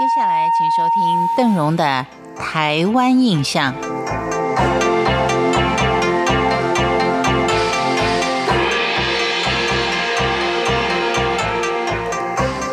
[0.00, 2.06] 接下来，请收听邓荣的
[2.40, 3.74] 《台湾印象》。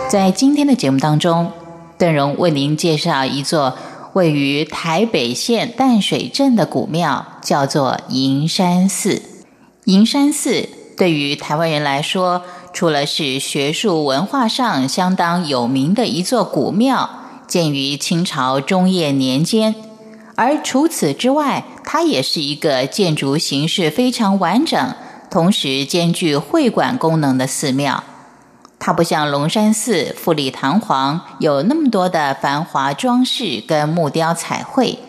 [0.07, 1.51] 在今天的节目当中，
[1.97, 3.77] 邓荣为您介绍一座
[4.13, 9.21] 位于台北县淡水镇的古庙，叫做银山寺。
[9.83, 12.43] 银山寺对于台湾人来说，
[12.77, 17.09] 除了是学术文化上相当有名的一座古庙，
[17.47, 19.73] 建于清朝中叶年间，
[20.35, 24.93] 而除此之外，它也是一个建筑形式非常完整，
[25.31, 28.03] 同时兼具会馆功能的寺庙。
[28.77, 34.99] 它不像龙山寺富丽堂皇，有那么多的繁华装饰跟木雕彩绘，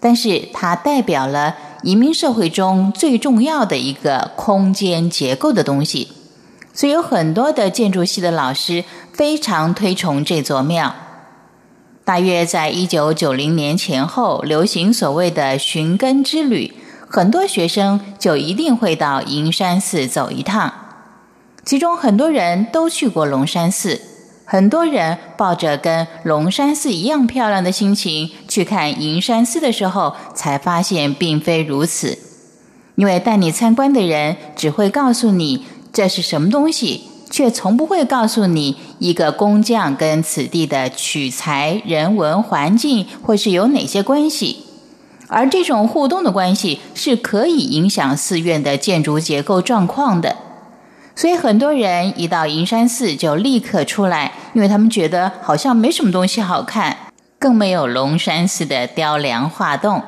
[0.00, 6.12] 但是它代表了移民社会中最重要的一个空间结构的东西，
[6.78, 10.94] 所以有很多的建筑系的老师非常推崇这座庙。
[12.04, 16.72] 大约在一九九零年前后，流行所谓的寻根之旅，
[17.08, 20.72] 很多学生就一定会到银山寺走一趟。
[21.64, 24.00] 其中很多人都去过龙山寺，
[24.44, 32.16] 很多人抱着跟龙山寺一样漂亮的心情去看银山寺的时候，才发现并非如此。
[32.94, 44.64] 因为带你参观的人只会告诉你这是什么东西，却从不会告诉你一个工匠跟此地的取材、人文环境或是有哪些关系。
[45.28, 50.36] 而这种互动的关系是可以影响寺院的建筑结构状况的。
[51.14, 56.96] 所以很多人一到银山寺就立刻出来，因为他们觉得好像没什么东西好看，
[57.38, 60.02] 更没有龙山寺的雕梁画栋。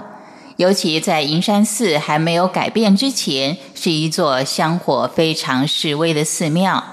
[0.61, 6.85] 尤其在银山寺还没有改变之前，是一座香火非常示威的寺庙，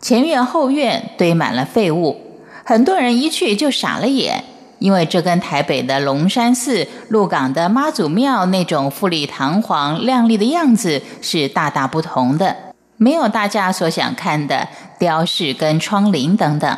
[0.00, 2.20] 前院后院堆满了废物，
[2.64, 4.42] 很多人一去就傻了眼，
[4.80, 12.56] 因为这跟台北的龙山寺、鹿港的妈祖庙那种富丽堂皇、亮丽的样子是大大不同的。
[12.96, 14.66] 没有大家所想看的
[14.98, 16.76] 雕饰跟窗棂等等，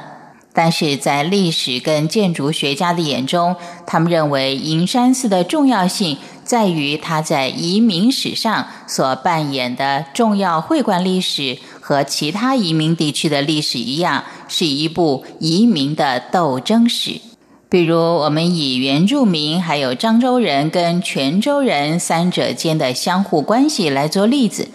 [0.57, 3.55] 但是在历史跟建筑学家的眼中，
[3.87, 17.21] 他们认为银山寺的重要性在于它在移民史上所扮演的重要会馆历史，和其他移民地区的历史一样，是一部移民的斗争史。
[17.69, 24.69] 比如，我们以原住民还有漳州人跟泉州人三者间的相互关系来做例子。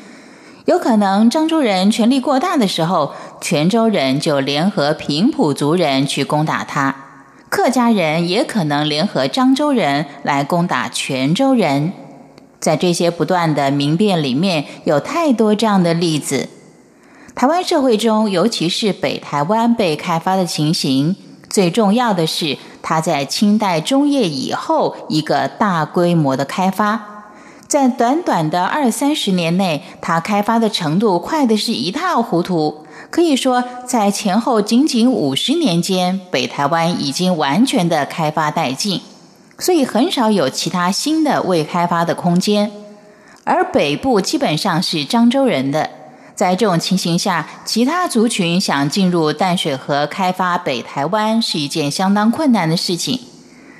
[0.65, 6.93] 有可能漳州人权力过大的时候，泉州人就联合平埔族人去攻打他；
[7.49, 11.91] 客家人也可能联合漳州人来攻打泉州人。
[12.59, 16.49] 在这些不断的民变里面，有太多这样的例子。
[17.33, 21.15] 台湾社会中，尤其是北台湾被开发的情形，
[21.49, 27.10] 最重要的是它在清代中叶以后一个大规模的开发。
[27.71, 32.85] 在短短的二三十年内，它开发的程度快的是一塌糊涂。
[33.09, 38.99] 可以说，在前后仅仅五十年间，北台湾已经完全的开发殆尽，
[39.57, 42.69] 所以很少有其他新的未开发的空间。
[43.45, 45.89] 而北部基本上是漳州人的，
[46.35, 53.17] 在这种情形下，其他族群想进入淡水河开发北台湾是一件相当困难的事情。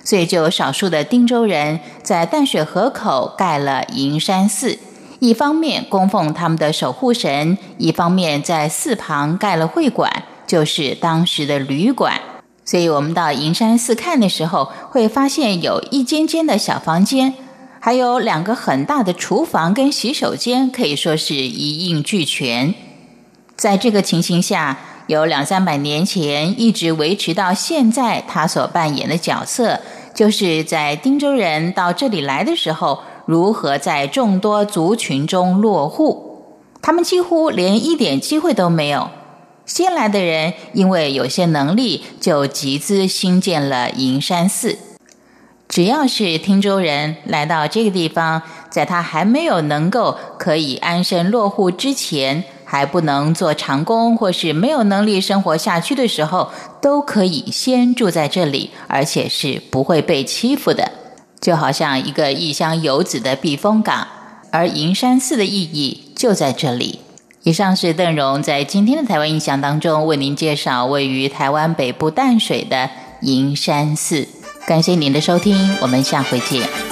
[0.04, 4.80] 所以，就有少数的汀州人在淡水河口盖了银山寺，
[5.20, 12.20] 一方面供奉他们的守护神，一方面在寺旁盖了会馆，就是当时的旅馆。
[12.66, 17.34] 所以，我们到银山寺看的时候，会发现有一间间的小房间，
[17.80, 22.74] 还有两个很大的厨房跟洗手间，可以说是一应俱全。
[23.56, 29.80] 在这个情形下，有两三百年前一直维持到现在，他所扮演的角色，
[30.14, 36.30] 就是在汀州人到这里来的时候，如何在众多族群中落户。
[36.82, 39.10] 他们几乎连一点机会都没有。
[39.66, 44.78] 先来的人因为有些能力，就集资兴建了银山寺。
[45.68, 52.44] 只要是汀州人来到这个地方，在他还没有能够可以安身落户之前。
[52.72, 56.50] 还不能做长工，或是没有能力生活下去的时候，
[56.82, 60.90] 都可以先住在这里，而且是不会被欺负的，
[61.42, 64.08] 就好像一个异乡游子的避风港。
[64.52, 67.02] 而银山寺的意义就在这里。
[67.44, 72.90] 以上是邓荣在今天的台湾印象当中为您介绍位于台湾北部淡水的
[73.20, 74.26] 银山寺。
[74.66, 76.91] 感谢您的收听，我们下回见。